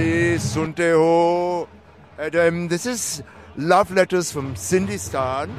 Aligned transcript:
Namaste, 0.00 0.38
Sunte 0.38 0.94
Ho. 0.96 1.68
And, 2.18 2.36
um, 2.36 2.68
this 2.68 2.86
is 2.86 3.22
Love 3.56 3.90
Letters 3.92 4.32
from 4.32 4.54
Cindy 4.56 4.98
Stan. 4.98 5.50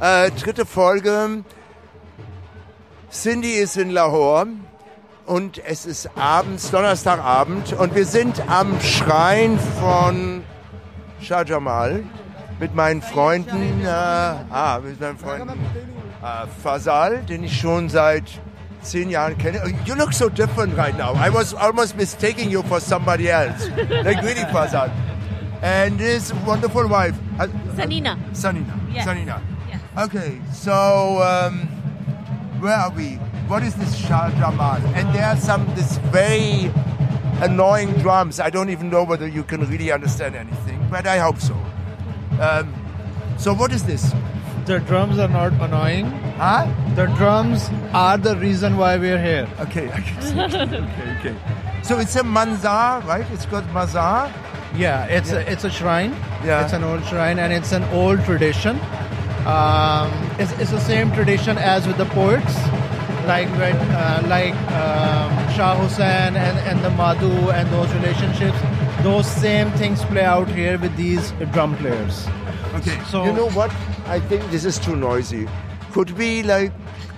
Äh, 0.00 0.30
dritte 0.32 0.66
Folge. 0.66 1.44
Cindy 3.10 3.54
ist 3.54 3.76
in 3.76 3.90
Lahore 3.90 4.46
und 5.26 5.58
es 5.64 5.86
ist 5.86 6.10
abends, 6.16 6.70
Donnerstagabend 6.72 7.72
und 7.74 7.94
wir 7.94 8.06
sind 8.06 8.42
am 8.50 8.80
Schrein 8.80 9.58
von 9.80 10.42
Shah 11.20 11.44
Jamal 11.44 12.02
mit 12.58 12.74
meinen 12.74 13.02
Freunden, 13.02 13.82
äh, 13.84 13.88
ah, 13.88 14.80
mit 14.82 15.00
meinen 15.00 15.18
Freunden 15.18 15.50
äh, 15.50 16.46
Fasal, 16.62 17.18
den 17.22 17.44
ich 17.44 17.60
schon 17.60 17.88
seit 17.88 18.24
zehn 18.84 19.10
Jahren 19.10 19.36
kenne. 19.38 19.60
You 19.86 19.94
look 19.94 20.12
so 20.12 20.28
different 20.28 20.76
right 20.76 20.96
now. 20.96 21.12
I 21.14 21.30
was 21.30 21.54
almost 21.54 21.96
mistaking 21.96 22.50
you 22.50 22.62
for 22.62 22.80
somebody 22.80 23.30
else. 23.30 23.68
like 24.04 24.22
really 24.22 24.44
Fasal. 24.52 24.90
And 25.62 25.98
his 25.98 26.32
wonderful 26.46 26.86
wife. 26.88 27.16
Uh, 27.38 27.46
Sanina. 27.74 28.16
Sanina. 28.32 28.78
Yeah. 28.92 29.04
Sanina. 29.06 29.40
Yeah. 29.68 30.04
Okay, 30.04 30.40
so 30.52 31.22
um, 31.22 31.66
where 32.60 32.74
are 32.74 32.90
we? 32.90 33.18
What 33.48 33.62
is 33.62 33.74
this 33.74 33.96
Shah 33.96 34.30
Jamal? 34.30 34.80
And 34.94 35.14
there 35.14 35.24
are 35.26 35.36
some 35.36 35.66
this 35.74 35.96
very 36.12 36.70
annoying 37.40 37.92
drums. 37.94 38.40
I 38.40 38.50
don't 38.50 38.70
even 38.70 38.90
know 38.90 39.04
whether 39.04 39.26
you 39.26 39.42
can 39.42 39.66
really 39.68 39.90
understand 39.90 40.36
anything, 40.36 40.86
but 40.90 41.06
I 41.06 41.18
hope 41.18 41.40
so. 41.40 41.54
Um, 42.40 42.74
so 43.38 43.54
what 43.54 43.72
is 43.72 43.84
this? 43.84 44.12
The 44.66 44.78
drums 44.80 45.18
are 45.18 45.28
not 45.28 45.52
annoying. 45.60 46.06
Huh? 46.38 46.66
The 46.94 47.06
drums 47.18 47.68
are 47.92 48.16
the 48.16 48.36
reason 48.36 48.76
why 48.76 48.96
we're 48.96 49.20
here. 49.20 49.48
Okay, 49.60 49.90
I 49.92 50.00
can 50.00 50.22
see. 50.22 50.40
okay, 50.40 51.16
okay. 51.20 51.36
So 51.82 51.98
it's 51.98 52.16
a 52.16 52.22
manzar, 52.22 53.04
right? 53.04 53.26
It's 53.30 53.44
called 53.44 53.64
mazar. 53.68 54.32
Yeah, 54.74 55.04
it's 55.04 55.30
Yeah. 55.30 55.38
A, 55.38 55.52
it's 55.52 55.64
a 55.64 55.70
shrine. 55.70 56.12
Yeah. 56.44 56.64
It's 56.64 56.72
an 56.72 56.82
old 56.82 57.04
shrine 57.04 57.38
and 57.38 57.52
it's 57.52 57.72
an 57.72 57.84
old 57.92 58.24
tradition. 58.24 58.80
Um, 59.46 60.10
it's, 60.38 60.52
it's 60.52 60.70
the 60.70 60.80
same 60.80 61.12
tradition 61.12 61.58
as 61.58 61.86
with 61.86 61.98
the 61.98 62.06
poets, 62.06 62.56
like 63.26 63.48
when 63.60 63.76
uh, 63.76 64.22
like 64.28 64.54
um, 64.72 65.30
Shah 65.54 65.76
Hussain 65.76 66.36
and, 66.36 66.58
and 66.68 66.80
the 66.82 66.90
Madhu 66.90 67.50
and 67.50 67.68
those 67.70 67.92
relationships. 67.94 68.56
Those 69.04 69.26
same 69.26 69.70
things 69.72 70.02
play 70.06 70.24
out 70.24 70.48
here 70.48 70.78
with 70.78 70.96
these 70.96 71.32
drum 71.52 71.76
players. 71.76 72.26
Okay. 72.76 72.98
So- 73.10 73.24
you 73.26 73.32
know 73.32 73.50
what? 73.50 73.70
I 74.06 74.18
think 74.18 74.50
this 74.50 74.64
is 74.64 74.78
too 74.78 74.96
noisy. 74.96 75.46
Could 75.92 76.12
we 76.12 76.42
like 76.42 76.72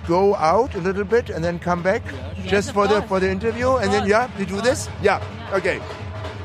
go 0.05 0.35
out 0.35 0.75
a 0.75 0.79
little 0.79 1.05
bit 1.05 1.29
and 1.29 1.41
then 1.43 1.59
come 1.59 1.81
back 1.81 2.03
just 2.43 2.69
of 2.69 2.75
for 2.75 2.87
the 2.87 3.01
for 3.03 3.21
the 3.21 3.29
interview 3.29 3.77
and 3.77 3.93
then 3.93 4.05
yeah, 4.05 4.29
we 4.37 4.45
do 4.45 4.59
this? 4.59 4.89
Yeah. 5.01 5.23
Okay. 5.53 5.79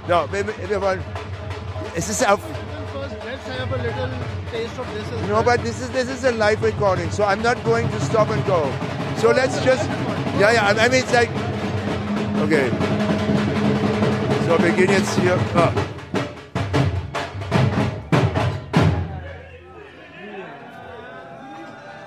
No, 0.08 0.28
wir, 0.30 0.44
wir 0.68 0.80
wollen. 0.80 1.02
Es 1.96 2.08
ist 2.08 2.22
let's 2.22 2.38
have 3.48 3.72
a 3.72 3.82
little 3.82 4.10
taste 4.52 4.78
of 4.78 4.86
this. 4.94 5.10
As 5.10 5.28
No, 5.28 5.42
but 5.42 5.62
this 5.64 5.80
is 5.80 5.90
this 5.90 6.08
is 6.08 6.24
a 6.24 6.32
live 6.32 6.62
recording, 6.62 7.10
so 7.10 7.24
I'm 7.24 7.42
not 7.42 7.62
going 7.64 7.88
to 7.90 8.00
stop 8.00 8.30
and 8.30 8.46
go. 8.46 8.62
So 9.18 9.32
let's 9.32 9.58
just. 9.64 9.88
yeah, 10.38 10.52
ja. 10.52 10.68
I 10.68 10.88
mean, 10.88 11.02
it's 11.02 11.12
like. 11.12 11.30
Okay. 12.46 13.21
So, 14.52 14.62
wir 14.62 14.72
gehen 14.72 14.90
jetzt 14.90 15.18
hier. 15.18 15.38
Ah. 15.54 15.72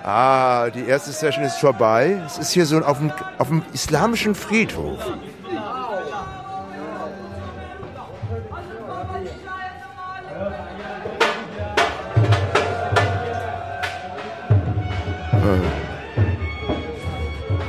Ah, 0.03 0.69
die 0.69 0.85
erste 0.85 1.11
Session 1.11 1.43
ist 1.43 1.57
vorbei. 1.57 2.21
Es 2.23 2.37
ist 2.37 2.51
hier 2.51 2.67
so 2.67 2.77
auf 2.81 2.99
dem, 2.99 3.11
auf 3.39 3.47
dem 3.47 3.63
islamischen 3.73 4.35
Friedhof. 4.35 4.99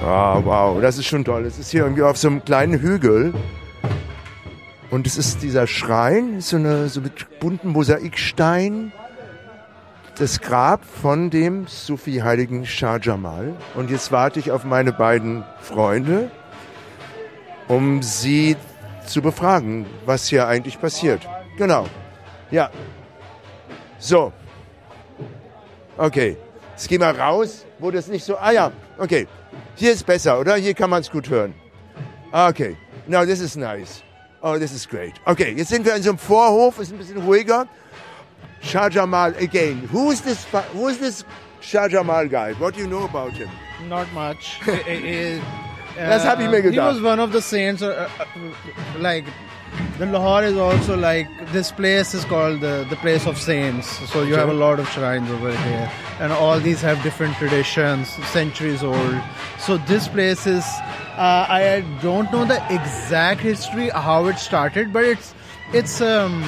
Ah, 0.04 0.38
wow, 0.44 0.78
das 0.82 0.98
ist 0.98 1.06
schon 1.06 1.24
toll. 1.24 1.46
Es 1.46 1.58
ist 1.58 1.70
hier 1.70 1.84
irgendwie 1.84 2.02
auf 2.02 2.18
so 2.18 2.28
einem 2.28 2.44
kleinen 2.44 2.78
Hügel. 2.78 3.32
Und 4.90 5.06
es 5.06 5.16
ist 5.18 5.42
dieser 5.42 5.66
Schrein, 5.66 6.40
so, 6.40 6.56
eine, 6.56 6.88
so 6.88 7.00
mit 7.00 7.40
bunten 7.40 7.70
Mosaikstein. 7.70 8.92
Das 10.16 10.40
Grab 10.40 10.84
von 10.84 11.28
dem 11.28 11.66
Sufi-Heiligen 11.66 12.64
Shah 12.64 12.98
Jamal. 12.98 13.54
Und 13.74 13.90
jetzt 13.90 14.12
warte 14.12 14.38
ich 14.38 14.50
auf 14.50 14.64
meine 14.64 14.92
beiden 14.92 15.44
Freunde, 15.60 16.30
um 17.68 18.02
sie 18.02 18.56
zu 19.06 19.20
befragen, 19.20 19.86
was 20.06 20.26
hier 20.28 20.46
eigentlich 20.46 20.80
passiert. 20.80 21.26
Genau. 21.58 21.86
Ja. 22.50 22.70
So. 23.98 24.32
Okay. 25.98 26.36
Jetzt 26.72 26.88
geh 26.88 26.98
mal 26.98 27.18
raus, 27.18 27.66
wo 27.78 27.90
das 27.90 28.08
nicht 28.08 28.24
so. 28.24 28.36
Ah 28.36 28.52
ja, 28.52 28.72
okay. 28.98 29.26
Hier 29.74 29.92
ist 29.92 30.06
besser, 30.06 30.38
oder? 30.38 30.56
Hier 30.56 30.74
kann 30.74 30.90
man 30.90 31.00
es 31.00 31.10
gut 31.10 31.28
hören. 31.28 31.54
Okay. 32.32 32.76
No, 33.06 33.24
this 33.24 33.40
is 33.40 33.56
nice. 33.56 34.02
Oh, 34.42 34.58
this 34.58 34.72
is 34.72 34.86
great. 34.86 35.14
Okay, 35.26 35.54
jetzt 35.56 35.70
sind 35.70 35.84
wir 35.84 35.94
in 35.96 36.02
so 36.02 36.10
einem 36.10 36.18
Vorhof, 36.18 36.78
ist 36.78 36.92
ein 36.92 36.98
bisschen 36.98 37.18
ruhiger. 37.22 37.66
Shah 38.62 38.88
Jamal 38.88 39.34
again. 39.40 39.88
Who 39.92 40.10
is 40.10 40.20
this? 40.22 40.46
Who 40.74 40.88
is 40.88 40.98
this 40.98 41.24
Shah 41.60 41.88
Jamal 41.88 42.28
guy? 42.28 42.52
What 42.58 42.74
do 42.74 42.80
you 42.80 42.86
know 42.86 43.04
about 43.04 43.32
him? 43.32 43.48
Not 43.88 44.06
much. 44.12 44.60
Eh, 44.86 45.38
Das 45.96 46.24
hab 46.26 46.40
ich 46.40 46.48
mir 46.50 46.58
uh, 46.58 46.70
He 46.70 46.78
was 46.78 47.00
one 47.02 47.18
of 47.18 47.32
the 47.32 47.40
saints. 47.40 47.82
Uh, 47.82 48.08
uh, 48.20 49.00
like 49.00 49.24
the 49.98 50.06
Lahore 50.06 50.44
is 50.44 50.56
also 50.56 50.96
like 50.96 51.28
this 51.52 51.72
place 51.72 52.14
is 52.14 52.24
called 52.24 52.60
the 52.60 52.86
the 52.90 52.96
place 52.96 53.26
of 53.26 53.38
saints. 53.38 53.86
So 54.10 54.22
you 54.22 54.34
have 54.34 54.48
a 54.48 54.58
lot 54.64 54.80
of 54.80 54.88
shrines 54.90 55.30
over 55.30 55.56
here, 55.56 55.90
and 56.20 56.32
all 56.32 56.60
these 56.60 56.80
have 56.82 57.02
different 57.02 57.36
traditions, 57.36 58.08
centuries 58.32 58.82
old. 58.82 59.22
So 59.58 59.78
this 59.78 60.08
place 60.08 60.46
is. 60.46 60.64
Uh, 61.16 61.46
I 61.48 61.82
don't 62.02 62.30
know 62.30 62.44
the 62.44 62.62
exact 62.68 63.40
history 63.40 63.88
how 63.88 64.26
it 64.26 64.38
started, 64.38 64.92
but 64.92 65.04
it's 65.04 65.34
it's 65.72 66.00
um 66.00 66.44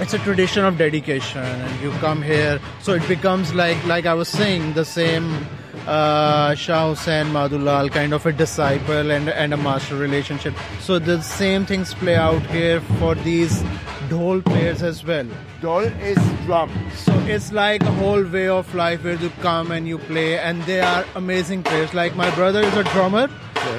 it's 0.00 0.12
a 0.12 0.18
tradition 0.18 0.64
of 0.64 0.76
dedication 0.76 1.42
and 1.42 1.80
you 1.80 1.90
come 1.92 2.20
here 2.20 2.60
so 2.82 2.92
it 2.92 3.06
becomes 3.08 3.54
like 3.54 3.82
like 3.86 4.04
i 4.06 4.12
was 4.12 4.28
saying 4.28 4.72
the 4.74 4.84
same 4.84 5.46
uh, 5.86 6.54
Shah 6.54 6.88
Hussain 6.88 7.26
Madhulal 7.26 7.90
kind 7.90 8.12
of 8.12 8.26
a 8.26 8.32
disciple 8.32 9.10
and, 9.10 9.28
and 9.28 9.54
a 9.54 9.56
master 9.56 9.96
relationship 9.96 10.54
so 10.80 10.98
the 10.98 11.20
same 11.22 11.66
things 11.66 11.94
play 11.94 12.16
out 12.16 12.42
here 12.46 12.80
for 12.98 13.14
these 13.14 13.62
dhol 14.08 14.44
players 14.44 14.82
as 14.82 15.04
well 15.04 15.26
Dhol 15.60 16.00
is 16.00 16.18
drum. 16.46 16.70
so 16.94 17.12
it's 17.26 17.52
like 17.52 17.82
a 17.82 17.92
whole 17.92 18.24
way 18.24 18.48
of 18.48 18.74
life 18.74 19.04
where 19.04 19.14
you 19.14 19.30
come 19.40 19.70
and 19.70 19.88
you 19.88 19.98
play 19.98 20.38
and 20.38 20.62
they 20.64 20.80
are 20.80 21.04
amazing 21.14 21.62
players 21.62 21.94
like 21.94 22.14
my 22.16 22.34
brother 22.34 22.60
is 22.60 22.76
a 22.76 22.84
drummer 22.84 23.28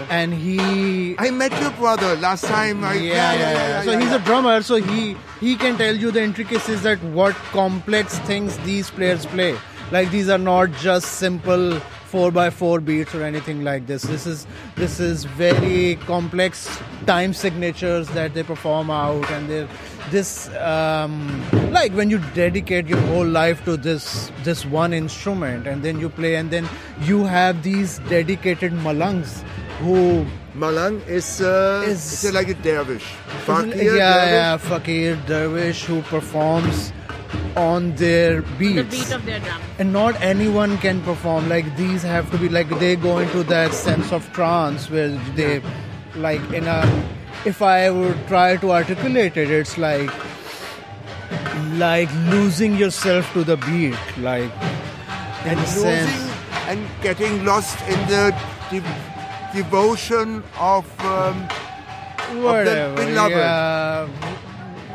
and 0.10 0.34
he 0.34 1.16
I 1.20 1.30
met 1.32 1.52
your 1.62 1.72
brother 1.72 2.16
last 2.16 2.46
time. 2.46 2.84
I, 2.84 2.94
yeah, 2.96 3.34
yeah, 3.34 3.52
yeah. 3.52 3.82
So 3.84 3.98
he's 3.98 4.12
a 4.12 4.20
drummer, 4.20 4.62
so 4.62 4.76
he 4.76 5.16
he 5.40 5.56
can 5.56 5.78
tell 5.78 5.96
you 5.96 6.12
the 6.12 6.24
intricacies 6.24 6.84
that 6.84 7.04
what 7.04 7.36
complex 7.52 8.18
things 8.20 8.58
these 8.60 8.90
players 8.90 9.26
play. 9.26 9.56
Like 9.92 10.10
these 10.12 10.30
are 10.30 10.38
not 10.38 10.72
just 10.74 11.14
simple 11.14 11.80
four 12.06 12.32
by 12.32 12.50
four 12.50 12.80
beats 12.80 13.14
or 13.14 13.24
anything 13.24 13.64
like 13.64 13.88
this. 13.88 14.04
This 14.04 14.26
is 14.26 14.48
this 14.76 15.00
is 15.00 15.26
very 15.26 15.96
complex 16.08 16.80
time 17.06 17.34
signatures 17.34 18.08
that 18.10 18.34
they 18.34 18.44
perform 18.44 18.90
out, 18.90 19.30
and 19.32 19.50
they 19.50 19.68
this 20.12 20.50
um, 20.56 21.44
like 21.72 21.92
when 21.94 22.10
you 22.10 22.20
dedicate 22.34 22.88
your 22.88 23.00
whole 23.02 23.26
life 23.28 23.64
to 23.66 23.78
this 23.78 24.32
this 24.44 24.66
one 24.66 24.94
instrument, 24.94 25.68
and 25.68 25.84
then 25.84 26.00
you 26.00 26.10
play, 26.10 26.36
and 26.36 26.50
then 26.52 26.68
you 27.02 27.24
have 27.26 27.62
these 27.64 28.00
dedicated 28.10 28.72
malangs 28.72 29.44
who 29.80 30.26
Malang 30.56 31.06
is, 31.06 31.42
uh, 31.42 31.84
Is- 31.86 32.24
is 32.24 32.34
like 32.34 32.48
a 32.48 32.54
dervish. 32.54 33.04
yeah, 33.04 33.44
Fakir, 33.46 33.96
yeah, 33.98 34.58
dervish. 34.58 34.70
Fakir 34.70 35.16
Dervish 35.28 35.84
who 35.84 36.02
performs 36.04 36.94
on 37.56 37.96
their 37.96 38.42
beats. 38.60 38.76
The 38.76 38.84
beat 38.98 39.12
of 39.12 39.26
their 39.26 39.40
drum. 39.40 39.62
and 39.80 39.94
not 39.94 40.20
anyone 40.22 40.78
can 40.80 41.02
perform 41.04 41.48
like 41.50 41.76
these 41.78 42.04
have 42.04 42.30
to 42.32 42.38
be 42.38 42.50
like 42.50 42.68
they 42.80 42.96
go 42.96 43.18
into 43.20 43.44
that 43.44 43.74
sense 43.74 44.12
of 44.12 44.32
trance 44.34 44.90
where 44.90 45.10
they 45.36 45.62
like 46.16 46.42
in 46.52 46.68
a 46.68 46.80
if 47.46 47.62
i 47.62 47.90
would 47.90 48.18
try 48.28 48.58
to 48.58 48.72
articulate 48.72 49.38
it 49.38 49.50
it's 49.50 49.78
like 49.78 50.12
like 51.86 52.10
losing 52.34 52.76
yourself 52.76 53.32
to 53.34 53.44
the 53.44 53.58
beat 53.58 53.98
like 54.18 54.52
in 55.44 55.52
and 55.52 55.60
a 55.60 55.66
sense 55.68 56.12
losing 56.12 56.32
and 56.70 56.88
getting 57.02 57.44
lost 57.46 57.80
in 57.88 58.00
the 58.14 58.24
de- 58.72 59.56
devotion 59.56 60.42
of 60.60 60.86
um, 61.06 61.42
whatever 62.44 62.96
beloved. 62.96 63.32
yeah 63.38 64.08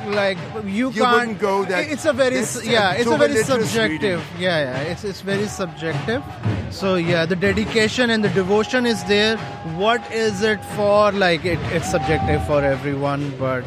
like 0.06 0.38
you, 0.64 0.90
You 0.90 1.02
can't 1.02 1.38
go 1.38 1.64
that- 1.64 1.88
it's 1.88 2.04
a 2.04 2.12
very 2.12 2.36
yeah 2.64 2.92
it's 2.92 3.10
a 3.10 3.16
very 3.18 3.42
subjective 3.44 4.22
yeah 4.38 4.58
yeah 4.64 4.92
it's 4.92 5.04
it's 5.04 5.20
very 5.20 5.46
subjective 5.46 6.22
so 6.70 6.94
yeah 6.96 7.26
the 7.26 7.36
dedication 7.36 8.10
and 8.10 8.24
the 8.24 8.30
devotion 8.30 8.86
is 8.86 9.02
there 9.04 9.36
what 9.76 10.00
is 10.12 10.42
it 10.42 10.64
for 10.76 11.12
like 11.12 11.44
it, 11.44 11.58
it's 11.72 11.90
subjective 11.90 12.44
for 12.46 12.62
everyone 12.64 13.30
but 13.38 13.64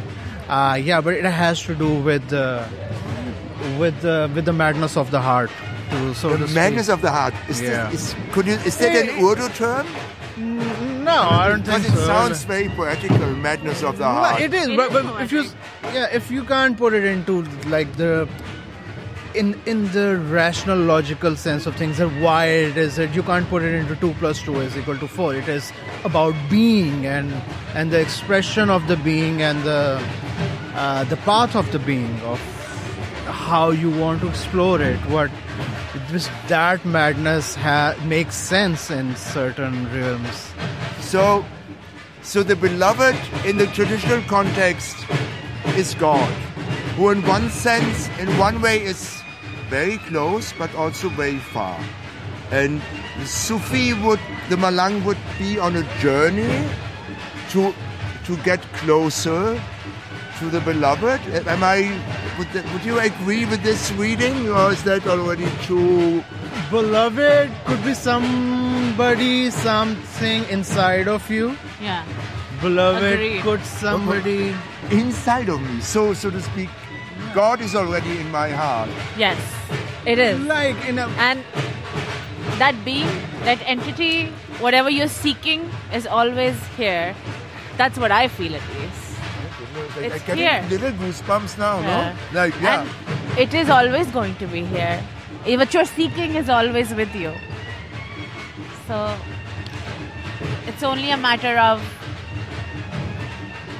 Uh, 0.54 0.76
yeah, 0.86 1.00
but 1.04 1.14
it 1.18 1.24
has 1.36 1.62
to 1.66 1.74
do 1.82 1.90
with 2.06 2.24
the 2.32 2.48
with 3.82 4.02
the 4.02 4.16
with 4.36 4.44
the 4.50 4.52
madness 4.62 4.98
of 5.02 5.10
the 5.14 5.22
heart. 5.28 5.50
To, 5.92 6.14
so 6.22 6.32
The 6.42 6.50
madness 6.58 6.90
of 6.96 7.02
the 7.06 7.12
heart. 7.12 7.34
Is, 7.54 7.62
Yeah. 7.62 7.70
that, 7.70 7.94
is, 7.98 8.04
could 8.34 8.46
you, 8.52 8.58
is 8.72 8.76
that 8.82 8.92
an 9.04 9.24
Urdu 9.28 9.48
term? 9.60 9.88
No, 10.38 11.22
I 11.30 11.48
don't 11.50 11.64
think 11.64 11.84
Because 11.84 11.94
it 11.94 11.98
so. 11.98 12.06
sounds 12.08 12.44
very 12.44 12.70
poetical, 12.70 13.36
madness 13.36 13.84
of 13.84 13.98
the 13.98 14.04
Well, 14.04 14.24
heart. 14.24 14.42
it 14.42 14.54
is, 14.54 14.68
It 14.68 14.78
but, 14.78 14.88
is 14.88 14.94
but 15.06 15.22
if 15.22 15.32
you, 15.32 15.44
yeah, 15.94 16.08
if 16.12 16.32
you 16.32 16.44
can't 16.44 16.78
put 16.78 16.94
it 16.94 17.04
into 17.04 17.44
like 17.68 17.96
the, 17.98 18.28
in 19.36 19.60
in 19.66 19.92
the 19.92 20.18
rational 20.32 20.78
logical 20.78 21.36
sense 21.36 21.66
of 21.66 21.76
things, 21.76 21.98
that 21.98 22.10
why 22.22 22.46
it 22.48 22.78
is 22.78 22.96
that 22.96 23.14
you 23.16 23.24
can't 23.24 23.48
put 23.50 23.64
it 23.64 23.74
into 23.74 23.96
two 23.96 24.14
plus 24.20 24.42
two 24.42 24.60
is 24.62 24.76
equal 24.78 24.98
to 24.98 25.08
four. 25.08 25.34
It 25.36 25.48
is 25.48 25.72
about 26.04 26.36
being 26.50 27.06
and 27.06 27.32
and 27.76 27.92
the 27.92 28.00
expression 28.00 28.70
of 28.70 28.88
the 28.88 28.98
being 28.98 29.42
and 29.42 29.62
the 29.64 30.02
uh, 30.76 31.04
the 31.06 31.18
path 31.18 31.56
of 31.56 31.72
the 31.72 31.80
being 31.80 32.20
of 32.22 32.40
how 33.26 33.70
you 33.72 33.90
want 33.90 34.22
to 34.22 34.28
explore 34.28 34.80
it. 34.82 35.00
What 35.10 35.32
this 36.10 36.30
that 36.48 36.84
madness 36.86 37.56
ha- 37.56 37.96
makes 38.06 38.36
sense 38.36 38.90
in 38.90 39.16
certain 39.16 39.92
realms. 39.94 40.52
So, 41.00 41.46
so 42.22 42.44
the 42.44 42.56
beloved 42.56 43.16
in 43.46 43.58
the 43.58 43.68
traditional 43.68 44.22
context 44.24 44.98
is 45.78 45.94
God, 45.96 46.30
who 46.96 47.10
in 47.10 47.22
one 47.28 47.50
sense, 47.50 48.10
in 48.20 48.28
one 48.38 48.62
way, 48.62 48.82
is 48.82 49.22
very 49.70 49.98
close, 49.98 50.54
but 50.54 50.74
also 50.76 51.10
very 51.10 51.40
far. 51.40 51.80
And 52.52 52.82
the 53.20 53.26
Sufi 53.26 53.94
would, 53.94 54.20
the 54.50 54.56
Malang 54.56 55.04
would 55.06 55.18
be 55.38 55.60
on 55.60 55.76
a 55.76 55.84
journey 56.00 56.68
to 57.50 57.74
to 58.26 58.38
get 58.38 58.62
closer 58.74 59.60
to 60.40 60.50
the 60.50 60.62
beloved. 60.62 61.20
Am 61.48 61.64
I? 61.64 61.92
Would, 62.38 62.52
the, 62.52 62.64
would 62.74 62.84
you 62.84 63.00
agree 63.00 63.46
with 63.46 63.62
this 63.62 63.92
reading, 63.92 64.50
or 64.50 64.72
is 64.72 64.84
that 64.84 65.06
already 65.06 65.48
too? 65.62 66.24
Beloved 66.72 67.52
could 67.66 67.84
be 67.86 67.94
somebody, 67.94 69.52
something 69.52 70.44
inside 70.50 71.08
of 71.08 71.30
you. 71.30 71.56
Yeah. 71.80 72.04
Beloved 72.60 73.04
Agreed. 73.04 73.42
could 73.42 73.64
somebody. 73.64 74.50
Um, 74.50 74.62
inside 74.90 75.50
of 75.50 75.62
me, 75.62 75.82
so 75.82 76.14
so 76.14 76.32
to 76.32 76.42
speak. 76.42 76.70
God 77.36 77.62
is 77.62 77.76
already 77.76 78.18
in 78.20 78.32
my 78.32 78.50
heart. 78.50 78.90
Yes, 79.18 79.38
it 80.06 80.18
is. 80.18 80.40
Like 80.40 80.78
in 80.88 80.98
a. 80.98 81.08
And 81.18 81.44
that 82.58 82.76
being, 82.86 83.10
that 83.44 83.62
entity, 83.66 84.28
whatever 84.60 84.90
you're 84.90 85.08
seeking, 85.08 85.70
is 85.94 86.08
always 86.08 86.56
here. 86.78 87.16
That's 87.78 87.98
what 87.98 88.12
I 88.12 88.28
feel 88.28 88.56
at 88.56 88.68
least. 88.80 89.03
Like, 89.74 90.06
It's 90.06 90.16
I 90.16 90.36
get 90.36 90.38
here. 90.38 90.66
little 90.70 90.92
goosebumps 90.92 91.58
now, 91.58 91.80
Yeah. 91.80 92.14
no? 92.34 92.40
Like 92.40 92.62
yeah. 92.62 92.82
And 92.82 93.40
it 93.40 93.54
is 93.54 93.70
always 93.70 94.08
going 94.08 94.36
to 94.36 94.48
be 94.48 94.64
here. 94.66 95.02
What 95.46 95.74
you're 95.74 95.86
seeking 95.86 96.36
is 96.36 96.50
always 96.50 96.94
with 96.94 97.16
you. 97.16 97.34
So 98.88 99.16
it's 100.68 100.84
only 100.84 101.12
a 101.12 101.18
matter 101.18 101.58
of 101.58 101.82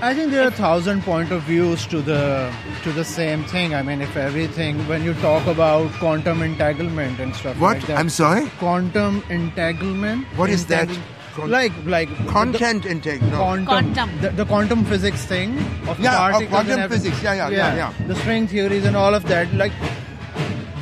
I 0.02 0.14
think 0.14 0.32
there 0.32 0.44
are 0.44 0.48
a 0.50 0.52
thousand 0.52 1.04
point 1.04 1.32
of 1.32 1.44
views 1.44 1.86
to 1.88 2.02
the 2.02 2.52
to 2.84 2.92
the 2.92 3.06
same 3.06 3.46
thing. 3.46 3.74
I 3.74 3.82
mean, 3.84 4.02
if 4.02 4.18
everything 4.18 4.86
when 4.90 5.02
you 5.04 5.14
talk 5.26 5.48
about 5.48 5.90
quantum 5.94 6.42
entanglement 6.42 7.20
and 7.22 7.34
stuff 7.34 7.58
what? 7.58 7.78
like 7.78 7.88
that. 7.88 8.00
I'm 8.00 8.10
sorry. 8.10 8.50
Quantum 8.60 9.24
entanglement. 9.30 10.26
What 10.36 10.50
is 10.50 10.66
that? 10.66 10.90
Entangle- 11.36 11.42
Con- 11.42 11.52
like 11.52 11.72
like 11.86 12.28
Content 12.28 12.86
intake. 12.86 13.20
the 13.22 13.26
No. 13.28 13.38
quantum 13.38 13.66
Quantum. 13.66 14.10
The, 14.22 14.30
the 14.30 14.46
quantum 14.46 14.86
physics 14.86 15.26
thing 15.26 15.58
of 15.88 16.00
Yeah, 16.00 16.14
of 16.14 16.18
particles 16.20 16.50
quantum 16.50 16.72
and 16.74 16.82
everything. 16.82 17.12
physics. 17.12 17.24
Yeah, 17.24 17.34
yeah, 17.34 17.50
yeah, 17.50 17.76
yeah. 17.76 17.94
The 18.08 18.16
string 18.16 18.48
theories 18.48 18.86
and 18.86 18.96
all 18.96 19.14
of 19.16 19.26
that. 19.28 19.54
Like 19.54 19.72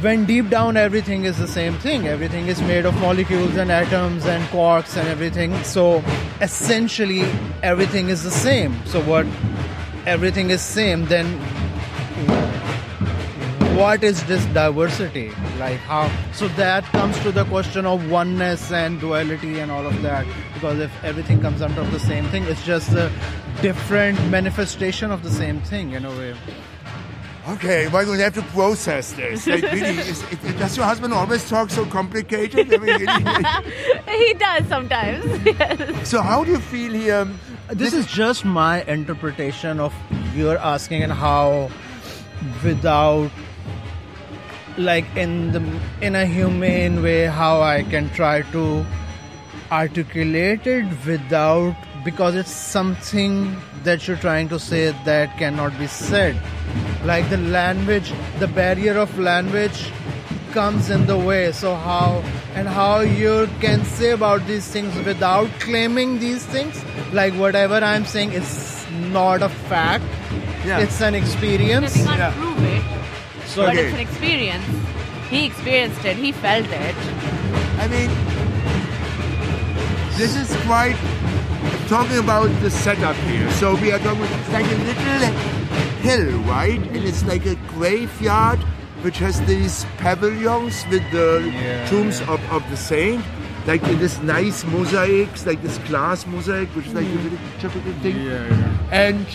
when 0.01 0.25
deep 0.25 0.49
down 0.49 0.77
everything 0.77 1.25
is 1.25 1.37
the 1.37 1.47
same 1.47 1.75
thing. 1.75 2.07
Everything 2.07 2.47
is 2.47 2.59
made 2.61 2.85
of 2.85 2.95
molecules 2.99 3.55
and 3.55 3.71
atoms 3.71 4.25
and 4.25 4.43
quarks 4.49 4.97
and 4.97 5.07
everything. 5.07 5.63
So 5.63 6.03
essentially 6.41 7.23
everything 7.63 8.09
is 8.09 8.23
the 8.23 8.31
same. 8.31 8.75
So 8.85 9.01
what 9.01 9.25
everything 10.05 10.49
is 10.49 10.61
same, 10.61 11.05
then 11.05 11.27
what 13.75 14.03
is 14.03 14.23
this 14.25 14.45
diversity? 14.47 15.29
Like 15.59 15.79
how 15.79 16.11
so 16.33 16.47
that 16.49 16.83
comes 16.85 17.17
to 17.19 17.31
the 17.31 17.45
question 17.45 17.85
of 17.85 18.09
oneness 18.09 18.71
and 18.71 18.99
duality 18.99 19.59
and 19.59 19.71
all 19.71 19.85
of 19.85 20.01
that. 20.01 20.25
Because 20.53 20.79
if 20.79 20.91
everything 21.03 21.41
comes 21.41 21.61
out 21.61 21.77
of 21.77 21.91
the 21.91 21.99
same 21.99 22.25
thing, 22.25 22.43
it's 22.43 22.63
just 22.65 22.91
a 22.93 23.11
different 23.61 24.17
manifestation 24.29 25.11
of 25.11 25.23
the 25.23 25.29
same 25.29 25.61
thing 25.61 25.91
in 25.91 26.05
a 26.05 26.09
way. 26.09 26.35
Okay, 27.49 27.87
well, 27.87 28.09
we 28.09 28.19
have 28.19 28.35
to 28.35 28.43
process 28.43 29.13
this. 29.13 29.47
Like, 29.47 29.63
really, 29.63 29.97
is, 29.97 30.21
it, 30.31 30.59
does 30.59 30.77
your 30.77 30.85
husband 30.85 31.11
always 31.11 31.49
talk 31.49 31.71
so 31.71 31.85
complicated? 31.87 32.71
I 32.71 32.77
mean, 32.77 32.81
really, 32.81 34.27
he 34.27 34.33
does 34.35 34.67
sometimes. 34.67 35.25
Yes. 35.45 36.07
so, 36.07 36.21
how 36.21 36.43
do 36.43 36.51
you 36.51 36.59
feel 36.59 36.93
here? 36.93 37.27
This 37.71 37.93
is 37.93 38.05
just 38.05 38.45
my 38.45 38.83
interpretation 38.83 39.79
of 39.79 39.91
you're 40.35 40.59
asking 40.59 41.01
and 41.01 41.11
how 41.11 41.71
without 42.63 43.31
like 44.77 45.05
in 45.15 45.51
the 45.51 45.61
in 46.01 46.15
a 46.15 46.25
humane 46.25 47.01
way 47.01 47.25
how 47.25 47.61
I 47.61 47.83
can 47.83 48.09
try 48.11 48.41
to 48.53 48.85
articulate 49.71 50.67
it 50.67 50.85
without 51.05 51.75
because 52.03 52.35
it's 52.35 52.51
something 52.51 53.55
that 53.83 54.07
you're 54.07 54.17
trying 54.17 54.49
to 54.49 54.59
say 54.59 54.91
that 55.05 55.37
cannot 55.37 55.77
be 55.77 55.87
said. 55.87 56.35
Like 57.03 57.29
the 57.29 57.37
language 57.37 58.13
the 58.39 58.47
barrier 58.47 58.97
of 58.97 59.17
language 59.19 59.91
comes 60.51 60.89
in 60.89 61.05
the 61.05 61.17
way. 61.17 61.51
So 61.51 61.75
how 61.75 62.23
and 62.55 62.67
how 62.67 62.99
you 62.99 63.47
can 63.61 63.85
say 63.85 64.11
about 64.11 64.45
these 64.47 64.67
things 64.67 64.95
without 65.05 65.49
claiming 65.59 66.19
these 66.19 66.45
things 66.45 66.83
like 67.13 67.33
whatever 67.35 67.75
i'm 67.75 68.03
saying 68.05 68.33
is 68.33 68.81
not 68.91 69.41
a 69.41 69.49
fact. 69.49 70.03
Yeah. 70.65 70.79
it's 70.79 71.01
an 71.01 71.15
experience. 71.15 71.97
Yeah. 71.97 72.33
Prove 73.53 73.67
it, 73.67 73.71
so 73.71 73.75
but 73.75 73.75
Okay. 73.75 73.85
it's 73.85 73.93
an 73.93 73.99
experience. 73.99 74.65
He 75.29 75.45
experienced 75.45 76.05
it. 76.05 76.17
He 76.17 76.31
felt 76.31 76.67
it. 76.67 76.95
I 77.79 77.87
mean, 77.87 78.09
this 80.17 80.35
is 80.35 80.55
quite 80.65 80.95
talking 81.87 82.17
about 82.17 82.49
the 82.61 82.69
setup 82.69 83.15
here. 83.27 83.49
So 83.51 83.75
we 83.75 83.91
are 83.91 83.99
talking. 83.99 84.23
It's 84.23 84.51
like 84.51 84.65
a 84.65 84.79
little 84.89 85.33
hill, 86.01 86.39
right? 86.41 86.79
And 86.79 87.03
it's 87.03 87.23
like 87.25 87.45
a 87.45 87.55
graveyard 87.73 88.59
which 89.03 89.17
has 89.17 89.41
these 89.47 89.85
pavilions 89.97 90.85
with 90.91 91.03
the 91.11 91.49
Yeah, 91.53 91.89
tombs 91.89 92.19
yeah. 92.19 92.33
of, 92.33 92.51
of 92.51 92.69
the 92.69 92.77
saint. 92.77 93.23
Like 93.65 93.83
in 93.83 93.99
this 93.99 94.19
nice 94.21 94.63
mosaics, 94.65 95.45
like 95.45 95.61
this 95.61 95.77
glass 95.89 96.25
mosaic, 96.25 96.69
which 96.75 96.87
is 96.87 96.93
like 96.93 97.05
a 97.05 97.17
very 97.17 97.39
typical 97.59 97.93
thing. 98.01 98.17
Yeah. 98.21 98.77
And 98.91 99.25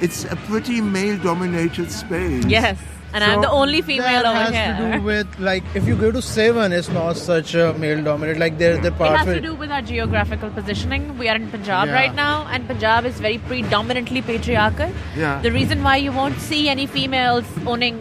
it's 0.00 0.24
a 0.24 0.36
pretty 0.48 0.80
male-dominated 0.80 1.90
space. 1.90 2.44
Yes. 2.46 2.78
And 3.12 3.24
I'm 3.24 3.40
the 3.42 3.50
only 3.50 3.82
female 3.82 4.24
over 4.26 4.42
here. 4.44 4.50
that 4.52 4.80
over 4.80 4.88
has 4.88 4.92
to 4.92 4.98
do 4.98 5.02
with 5.04 5.38
like 5.40 5.64
if 5.74 5.86
you 5.88 5.96
go 5.96 6.10
to 6.12 6.22
seven 6.22 6.72
it's 6.72 6.88
not 6.88 7.16
such 7.16 7.54
a 7.54 7.72
male 7.84 8.02
dominated 8.04 8.38
like 8.38 8.58
they're 8.58 8.76
the 8.78 8.88
It 8.88 9.16
has 9.16 9.26
to 9.26 9.40
do 9.40 9.54
with 9.54 9.70
our 9.70 9.82
geographical 9.82 10.50
positioning. 10.50 11.18
We 11.18 11.28
are 11.28 11.34
in 11.36 11.48
Punjab 11.50 11.88
Yeah. 11.88 11.94
right 11.94 12.14
now, 12.14 12.46
and 12.50 12.66
Punjab 12.68 13.04
is 13.06 13.18
very 13.20 13.38
predominantly 13.38 14.22
patriarchal. 14.22 14.92
Yeah. 15.16 15.40
The 15.42 15.50
reason 15.50 15.82
why 15.82 15.96
you 15.96 16.12
won't 16.12 16.38
see 16.38 16.68
any 16.68 16.86
females 16.86 17.44
owning, 17.66 18.00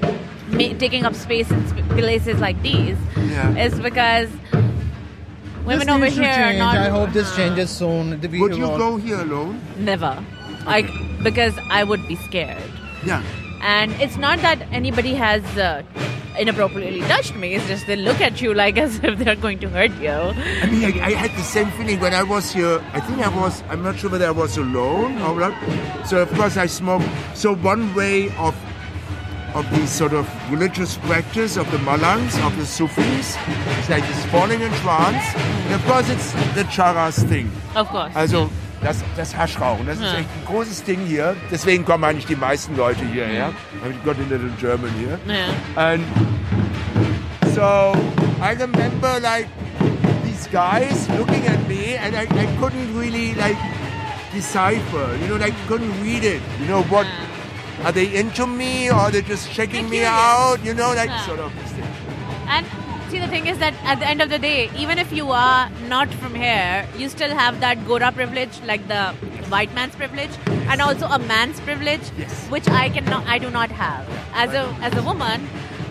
ma- 0.59 0.73
taking 0.85 1.05
up 1.05 1.15
space 1.15 1.49
in 1.57 1.65
sp- 1.73 1.89
places 1.97 2.39
like 2.39 2.61
these 2.61 2.97
Yeah. 3.17 3.65
is 3.65 3.79
because 3.79 4.29
women 5.65 5.87
This 5.87 5.95
over 5.95 6.05
here 6.05 6.29
are 6.29 6.35
change. 6.51 6.59
not. 6.59 6.77
I 6.77 6.89
hope 6.89 7.13
this 7.13 7.31
Uh, 7.33 7.37
changes 7.37 7.69
soon. 7.71 8.19
Would 8.21 8.55
you 8.55 8.67
go 8.85 8.97
here 8.97 9.19
alone? 9.21 9.59
Never. 9.77 10.15
I 10.67 10.81
because 11.23 11.53
I 11.69 11.83
would 11.83 12.07
be 12.07 12.15
scared. 12.15 12.71
Yeah. 13.05 13.21
And 13.61 13.91
it's 14.01 14.17
not 14.17 14.39
that 14.39 14.61
anybody 14.71 15.13
has 15.15 15.43
uh, 15.57 15.83
inappropriately 16.37 17.01
touched 17.01 17.35
me. 17.35 17.55
It's 17.55 17.67
just 17.67 17.87
they 17.87 17.95
look 17.95 18.21
at 18.21 18.41
you 18.41 18.53
like 18.53 18.77
as 18.85 19.03
if 19.03 19.19
they're 19.19 19.35
going 19.35 19.59
to 19.59 19.69
hurt 19.69 19.91
you. 19.99 20.09
I 20.09 20.65
mean, 20.67 20.83
I, 21.01 21.07
I 21.07 21.11
had 21.11 21.31
the 21.31 21.43
same 21.43 21.69
feeling 21.71 21.99
when 21.99 22.13
I 22.13 22.23
was 22.23 22.51
here. 22.51 22.83
I 22.93 22.99
think 22.99 23.19
I 23.19 23.29
was, 23.29 23.63
I'm 23.69 23.83
not 23.83 23.97
sure 23.99 24.09
whether 24.09 24.27
I 24.27 24.31
was 24.31 24.57
alone 24.57 25.21
or 25.21 25.39
not. 25.39 26.07
So, 26.07 26.21
of 26.21 26.31
course, 26.33 26.57
I 26.57 26.65
smoked. 26.65 27.05
So, 27.35 27.55
one 27.55 27.93
way 27.93 28.29
of 28.37 28.55
of 29.55 29.67
the 29.71 29.87
sort 29.87 30.13
of 30.13 30.29
religious 30.51 30.97
practice 30.99 31.57
of 31.57 31.69
the 31.71 31.77
Malangs, 31.79 32.37
of 32.45 32.55
the 32.55 32.65
Sufis, 32.65 33.35
is 33.35 33.89
like 33.89 34.07
this 34.07 34.25
falling 34.27 34.61
in 34.61 34.71
trance. 34.73 35.25
And 35.35 35.73
of 35.73 35.83
course, 35.85 36.07
it's 36.09 36.31
the 36.53 36.63
Charas 36.65 37.27
thing. 37.27 37.51
Of 37.75 37.87
course. 37.87 38.15
Also, 38.15 38.49
das, 38.83 38.97
das 39.17 39.35
Haschrauchen, 39.35 39.85
das 39.85 39.97
ist 39.97 40.03
Ja. 40.03 40.13
echt 40.19 40.29
ein 40.39 40.45
großes 40.45 40.83
Ding 40.83 40.99
hier. 41.05 41.35
Deswegen 41.51 41.85
kommen 41.85 42.03
eigentlich 42.03 42.25
die 42.27 42.35
meisten 42.35 42.75
Leute 42.77 43.03
hierher. 43.05 43.51
I've 43.83 44.03
got 44.05 44.15
a 44.17 44.23
little 44.29 44.49
German 44.59 44.91
here. 44.97 45.19
And 45.75 46.03
so 47.53 47.93
I 48.41 48.53
remember 48.53 49.19
like 49.21 49.47
these 50.23 50.47
guys 50.51 51.07
looking 51.17 51.45
at 51.47 51.67
me 51.67 51.95
and 51.97 52.15
I, 52.15 52.23
I 52.23 52.47
couldn't 52.59 52.97
really 52.97 53.33
like 53.35 53.57
decipher, 54.33 55.15
you 55.21 55.27
know, 55.27 55.35
like 55.37 55.53
couldn't 55.67 55.91
read 56.03 56.23
it, 56.23 56.41
you 56.61 56.67
know, 56.67 56.83
what 56.83 57.05
are 57.83 57.91
they 57.91 58.13
into 58.15 58.45
me 58.47 58.89
or 58.89 58.95
are 58.95 59.11
they 59.11 59.21
just 59.21 59.51
checking 59.51 59.89
me 59.89 60.03
out? 60.05 60.57
You 60.63 60.73
know, 60.73 60.93
like 60.93 61.11
sort 61.25 61.39
of. 61.39 61.51
And 62.47 62.65
see, 63.09 63.19
the 63.19 63.27
thing 63.27 63.47
is 63.47 63.57
that 63.59 63.73
at 63.83 63.99
the 63.99 64.07
end 64.07 64.21
of 64.21 64.29
the 64.29 64.39
day, 64.39 64.69
even 64.77 64.97
if 64.99 65.11
you 65.11 65.31
are 65.31 65.69
not 65.87 66.13
from 66.15 66.35
here, 66.35 66.85
you 66.97 67.09
still 67.09 67.31
have 67.31 67.59
that 67.61 67.85
Gora 67.87 68.11
privilege, 68.11 68.59
like 68.65 68.87
the 68.87 69.13
white 69.53 69.73
man's 69.73 69.95
privilege, 69.95 70.31
and 70.47 70.81
also 70.81 71.07
a 71.07 71.19
man's 71.19 71.59
privilege, 71.61 72.01
Yes. 72.17 72.47
which 72.49 72.67
I 72.69 72.89
cannot, 72.89 73.25
I 73.27 73.37
do 73.39 73.49
not 73.49 73.71
have. 73.71 74.07
As 74.33 74.53
a 74.53 74.63
as 74.89 74.95
a 74.95 75.01
woman, 75.03 75.47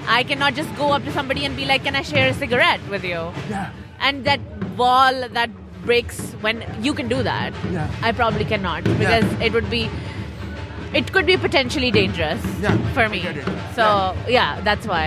I 0.06 0.22
cannot 0.22 0.54
just 0.54 0.74
go 0.76 0.92
up 0.92 1.04
to 1.04 1.12
somebody 1.12 1.44
and 1.44 1.56
be 1.56 1.64
like, 1.70 1.84
"Can 1.84 1.96
I 1.96 2.02
share 2.02 2.28
a 2.28 2.34
cigarette 2.34 2.80
with 2.96 3.04
you?" 3.04 3.24
Yeah. 3.50 3.70
And 4.00 4.24
that 4.24 4.40
wall 4.76 5.24
that 5.40 5.50
breaks 5.88 6.20
when 6.46 6.62
you 6.86 6.94
can 6.94 7.08
do 7.08 7.22
that. 7.24 7.52
Yeah. 7.72 7.90
I 8.02 8.12
probably 8.12 8.44
cannot 8.44 8.84
because 8.84 9.24
it 9.48 9.52
would 9.52 9.68
be. 9.74 9.82
It 10.98 11.12
could 11.14 11.26
be 11.26 11.36
potentially 11.36 11.90
dangerous 11.94 12.44
Yeah, 12.62 12.76
for 12.94 13.08
me. 13.14 13.18
So 13.74 13.88
yeah, 14.36 14.60
that's 14.68 14.86
why. 14.86 15.02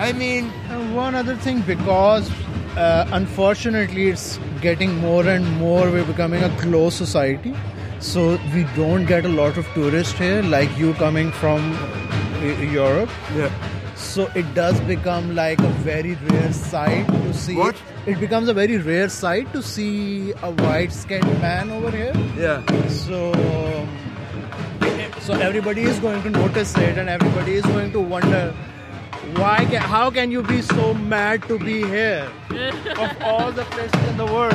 I 0.00 0.12
mean, 0.14 0.46
one 0.94 1.14
other 1.14 1.36
thing, 1.36 1.60
because 1.60 2.30
uh, 2.74 3.06
unfortunately 3.12 4.08
it's 4.08 4.38
getting 4.62 4.96
more 4.96 5.26
and 5.26 5.46
more, 5.58 5.90
we're 5.90 6.06
becoming 6.06 6.42
a 6.42 6.48
closed 6.56 6.96
society. 6.96 7.54
So 7.98 8.38
we 8.54 8.64
don't 8.74 9.04
get 9.04 9.26
a 9.26 9.28
lot 9.28 9.58
of 9.58 9.66
tourists 9.74 10.18
here, 10.18 10.40
like 10.40 10.74
you 10.78 10.94
coming 10.94 11.30
from 11.32 11.74
uh, 11.74 12.46
Europe. 12.72 13.10
yeah. 13.36 13.52
So 13.94 14.30
it 14.34 14.54
does 14.54 14.80
become 14.80 15.34
like 15.34 15.58
a 15.58 15.68
very 15.90 16.14
rare 16.30 16.54
sight 16.54 17.06
to 17.06 17.34
see. 17.34 17.56
What? 17.56 17.76
It 18.06 18.18
becomes 18.18 18.48
a 18.48 18.54
very 18.54 18.78
rare 18.78 19.10
sight 19.10 19.52
to 19.52 19.62
see 19.62 20.32
a 20.42 20.50
white-skinned 20.50 21.40
man 21.42 21.70
over 21.70 21.90
here. 21.90 22.14
Yeah. 22.38 22.64
So, 22.88 23.34
so 25.20 25.34
everybody 25.34 25.82
is 25.82 25.98
going 25.98 26.22
to 26.22 26.30
notice 26.30 26.74
it, 26.78 26.96
and 26.96 27.10
everybody 27.10 27.56
is 27.56 27.66
going 27.66 27.92
to 27.92 28.00
wonder 28.00 28.54
why? 29.36 29.64
Can, 29.66 29.82
how 29.82 30.10
can 30.10 30.30
you 30.30 30.42
be 30.42 30.62
so 30.62 30.94
mad 30.94 31.42
to 31.48 31.58
be 31.58 31.84
here 31.84 32.30
of 32.96 33.10
all 33.22 33.52
the 33.52 33.64
places 33.64 34.08
in 34.08 34.16
the 34.16 34.26
world? 34.26 34.54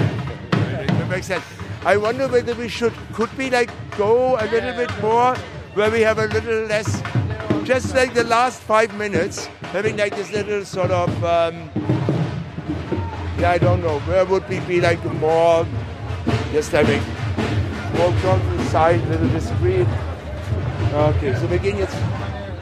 That 0.51 1.09
makes 1.09 1.27
sense. 1.27 1.43
I 1.85 1.97
wonder 1.97 2.27
whether 2.27 2.55
we 2.55 2.67
should, 2.67 2.93
could 3.13 3.35
we 3.37 3.49
like 3.49 3.69
go 3.97 4.37
a 4.39 4.45
little 4.47 4.73
bit 4.73 4.91
more 5.01 5.35
where 5.75 5.91
we 5.91 6.01
have 6.01 6.17
a 6.17 6.25
little 6.27 6.65
less, 6.65 7.01
just 7.63 7.93
like 7.93 8.13
the 8.13 8.23
last 8.23 8.61
five 8.61 8.93
minutes, 8.95 9.45
having 9.71 9.97
like 9.97 10.15
this 10.15 10.31
little 10.31 10.65
sort 10.65 10.89
of, 10.89 11.09
um, 11.23 11.69
yeah, 13.37 13.51
I 13.51 13.57
don't 13.57 13.81
know, 13.81 13.99
where 13.99 14.25
would 14.25 14.47
we 14.49 14.59
be 14.61 14.81
like 14.81 15.03
more, 15.21 15.65
just 16.51 16.71
having 16.71 17.03
more 17.97 18.09
on 18.31 18.57
the 18.57 18.65
side, 18.65 19.05
little 19.07 19.29
discreet. 19.29 19.87
Okay, 20.93 21.35
so 21.35 21.47
gehen 21.47 21.77
jetzt, 21.77 21.95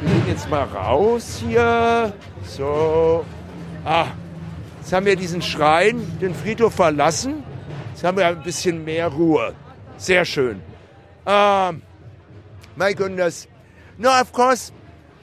gehen 0.05 0.27
jetzt 0.27 0.49
mal 0.49 0.63
raus 0.63 1.41
hier. 1.45 2.13
So, 2.45 3.25
ah, 3.85 4.07
Jetzt 4.83 4.91
haben 4.91 5.05
wir 5.05 5.15
diesen 5.15 5.41
Schrein, 5.41 6.19
den 6.19 6.35
Friedhof 6.35 6.75
verlassen. 6.75 7.41
Jetzt 7.93 8.03
haben 8.03 8.17
wir 8.17 8.27
ein 8.27 8.43
bisschen 8.43 8.83
mehr 8.83 9.07
Ruhe. 9.07 9.55
Sehr 9.95 10.25
schön. 10.25 10.61
Um, 11.25 11.81
my 12.75 12.93
goodness. 12.93 13.47
No, 13.97 14.09
of 14.09 14.33
course, 14.33 14.73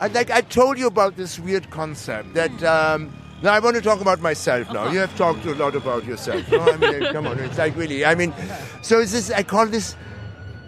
I, 0.01 0.07
like 0.07 0.31
I 0.31 0.41
told 0.41 0.79
you 0.79 0.87
about 0.87 1.15
this 1.15 1.39
weird 1.39 1.71
concept 1.71 2.33
that. 2.33 2.51
Um, 2.63 3.13
now 3.43 3.53
I 3.53 3.61
want 3.61 3.77
to 3.77 3.83
talk 3.83 4.01
about 4.01 4.23
myself 4.23 4.73
now. 4.73 4.91
You 4.91 5.01
have 5.01 5.15
talked 5.19 5.45
a 5.45 5.53
lot 5.53 5.75
about 5.75 6.07
yourself. 6.07 6.51
No, 6.51 6.61
I 6.61 6.79
mean, 6.79 7.13
come 7.13 7.27
on, 7.27 7.39
it's 7.39 7.59
like 7.59 7.77
really. 7.77 8.07
I 8.07 8.15
mean, 8.15 8.33
so 8.81 8.99
it's 8.99 9.13
this. 9.13 9.31
I 9.31 9.43
call 9.43 9.67
this 9.67 9.95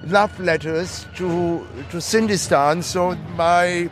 love 0.04 0.38
letters 0.38 1.06
to 1.16 1.66
to 1.92 1.96
Sindistan. 1.96 2.82
So 2.82 3.16
my 3.36 3.88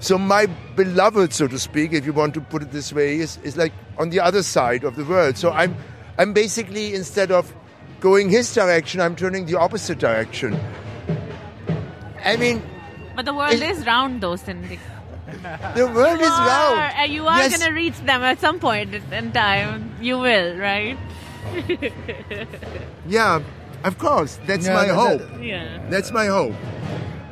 so 0.00 0.18
my 0.18 0.46
beloved, 0.76 1.32
so 1.32 1.46
to 1.48 1.58
speak, 1.58 1.92
if 1.92 2.04
you 2.04 2.12
want 2.12 2.34
to 2.34 2.40
put 2.40 2.62
it 2.62 2.70
this 2.72 2.92
way, 2.92 3.16
is, 3.18 3.38
is 3.42 3.56
like 3.56 3.72
on 3.98 4.10
the 4.10 4.20
other 4.20 4.42
side 4.42 4.84
of 4.84 4.96
the 4.96 5.04
world. 5.04 5.36
So 5.36 5.50
I'm 5.52 5.76
I'm 6.18 6.32
basically 6.32 6.94
instead 6.94 7.30
of 7.32 7.52
going 8.00 8.28
his 8.28 8.52
direction, 8.52 9.00
I'm 9.00 9.16
turning 9.16 9.46
the 9.46 9.56
opposite 9.58 9.98
direction. 9.98 10.58
I 12.24 12.36
mean, 12.36 12.62
But 13.16 13.24
the 13.26 13.34
world 13.34 13.54
Is- 13.54 13.78
is 13.78 13.86
round, 13.86 14.20
though, 14.20 14.36
Cindy. 14.36 14.78
the 15.74 15.86
world 15.86 16.20
is 16.20 16.26
You 16.28 16.34
round. 16.34 16.80
and 16.80 17.10
uh, 17.10 17.12
you 17.14 17.26
are 17.26 17.38
Yes. 17.38 17.56
gonna 17.58 17.72
reach 17.72 17.98
them 18.04 18.22
at 18.22 18.40
some 18.40 18.58
point 18.58 18.94
in 18.94 19.32
time. 19.32 19.94
You 20.00 20.18
will, 20.18 20.56
right? 20.58 20.98
Yeah, 23.06 23.40
of 23.84 23.98
course. 23.98 24.38
That's 24.46 24.66
Yeah, 24.66 24.74
my 24.74 24.86
that- 24.86 24.94
hope. 24.94 25.22
Yeah. 25.42 25.78
That's 25.90 26.10
my 26.10 26.26
hope. 26.26 26.54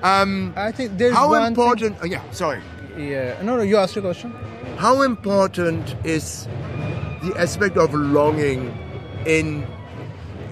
Um, 0.02 0.52
I 0.56 0.72
think 0.72 0.98
there's 0.98 1.14
how 1.14 1.30
one 1.30 1.46
important? 1.46 1.96
oh, 2.02 2.06
yeah, 2.06 2.22
sorry. 2.32 2.60
Yeah. 2.96 3.40
No, 3.42 3.56
no. 3.56 3.62
You 3.62 3.76
asked 3.76 3.96
a 3.96 4.00
question. 4.00 4.32
How 4.76 5.02
important 5.02 5.94
is 6.04 6.48
the 7.22 7.34
aspect 7.38 7.76
of 7.76 7.94
longing 7.94 8.76
in 9.26 9.66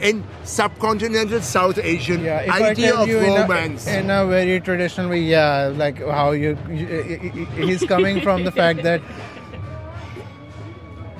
in 0.00 0.25
subcontinental 0.45 1.42
South 1.42 1.78
Asian 1.78 2.23
Yeah. 2.25 2.47
Idea 2.49 2.95
of 2.95 3.09
romance? 3.09 3.87
in 3.87 3.95
a, 3.95 3.99
in 3.99 4.11
a 4.11 4.26
very 4.26 4.61
traditional 4.61 5.11
way, 5.11 5.21
yeah, 5.21 5.73
like 5.75 5.99
how 5.99 6.30
you, 6.30 6.57
you 6.71 7.45
he's 7.66 7.83
coming 7.85 8.21
from 8.23 8.45
the 8.45 8.52
fact 8.52 8.83
that. 8.83 9.02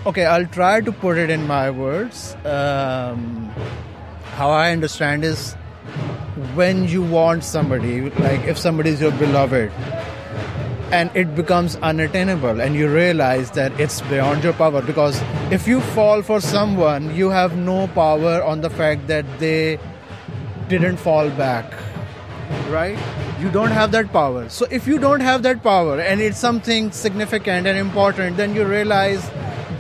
Okay, 0.07 0.25
I'll 0.25 0.47
try 0.47 0.81
to 0.81 0.93
put 0.93 1.19
it 1.19 1.29
in 1.29 1.47
my 1.47 1.71
words. 1.71 2.35
Um, 2.47 3.53
how 4.33 4.49
I 4.51 4.73
understand 4.73 5.25
is 5.25 5.55
when 6.55 6.89
you 6.89 7.03
want 7.03 7.45
somebody, 7.45 8.11
like 8.11 8.41
if 8.45 8.59
somebody 8.59 8.91
is 8.91 9.01
your 9.01 9.13
beloved, 9.13 9.71
and 10.93 11.11
it 11.15 11.37
becomes 11.37 11.77
unattainable, 11.77 12.61
and 12.61 12.75
you 12.75 12.89
realize 12.89 13.51
that 13.53 13.79
it's 13.81 14.01
beyond 14.03 14.43
your 14.43 14.53
power. 14.53 14.83
Because 14.83 15.23
if 15.53 15.69
you 15.69 15.81
fall 15.81 16.23
for 16.23 16.41
someone, 16.41 17.15
you 17.15 17.31
have 17.31 17.57
no 17.57 17.87
power 17.89 18.43
on 18.43 18.61
the 18.61 18.71
fact 18.71 19.07
that 19.07 19.25
they 19.39 19.79
didn't 20.69 20.97
fall 20.97 21.31
back, 21.31 21.73
right? 22.69 22.99
You 23.41 23.51
don't 23.51 23.71
have 23.71 23.93
that 23.93 24.13
power. 24.13 24.49
So 24.49 24.67
if 24.71 24.87
you 24.87 24.99
don't 24.99 25.21
have 25.21 25.43
that 25.45 25.63
power, 25.63 26.01
and 26.01 26.21
it's 26.21 26.39
something 26.39 26.91
significant 26.91 27.67
and 27.67 27.79
important, 27.79 28.37
then 28.37 28.55
you 28.55 28.65
realize 28.65 29.31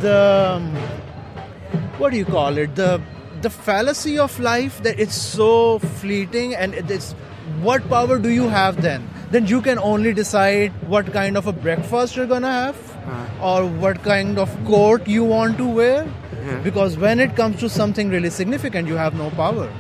the 0.01 0.61
what 1.99 2.11
do 2.13 2.17
you 2.17 2.25
call 2.25 2.57
it 2.57 2.75
the 2.75 3.01
the 3.43 3.51
fallacy 3.51 4.19
of 4.19 4.39
life 4.41 4.83
that 4.83 4.99
it's 4.99 5.15
so 5.15 5.79
fleeting 6.01 6.55
and 6.55 6.75
it's 6.75 7.13
what 7.63 7.87
power 7.89 8.19
do 8.19 8.31
you 8.31 8.49
have 8.49 8.81
then 8.83 9.09
then 9.31 9.47
you 9.47 9.61
can 9.63 9.79
only 9.79 10.13
decide 10.13 10.73
what 10.89 11.13
kind 11.13 11.37
of 11.37 11.47
a 11.47 11.53
breakfast 11.53 12.17
you're 12.17 12.27
gonna 12.27 12.51
have 12.53 12.77
uh-huh. 12.91 13.53
or 13.53 13.67
what 13.85 14.03
kind 14.03 14.39
of 14.39 14.57
coat 14.65 15.07
you 15.07 15.25
want 15.25 15.57
to 15.59 15.69
wear 15.69 16.03
uh-huh. 16.03 16.59
because 16.63 16.97
when 16.97 17.21
it 17.21 17.37
comes 17.37 17.59
to 17.61 17.69
something 17.69 18.11
really 18.11 18.31
significant 18.31 18.89
you 18.89 18.95
have 18.95 19.15
no 19.15 19.31
power 19.31 19.71